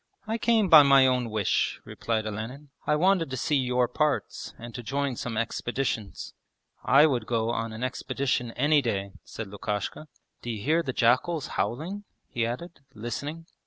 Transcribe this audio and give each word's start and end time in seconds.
'I 0.25 0.39
came 0.39 0.67
by 0.67 0.81
my 0.81 1.05
own 1.05 1.29
wish,' 1.29 1.79
replied 1.85 2.25
Olenin. 2.25 2.69
'I 2.87 2.95
wanted 2.95 3.29
to 3.29 3.37
see 3.37 3.57
your 3.57 3.87
parts 3.87 4.55
and 4.57 4.73
to 4.73 4.81
join 4.81 5.15
some 5.15 5.37
expeditions.' 5.37 6.33
'I 6.83 7.05
would 7.05 7.27
go 7.27 7.51
on 7.51 7.71
an 7.71 7.83
expedition 7.83 8.49
any 8.53 8.81
day,' 8.81 9.11
said 9.23 9.45
Lukashka. 9.49 10.07
'D'you 10.41 10.59
hear 10.63 10.81
the 10.81 10.91
jackals 10.91 11.49
howling?' 11.49 12.03
he 12.27 12.47
added, 12.47 12.79
listening. 12.95 13.45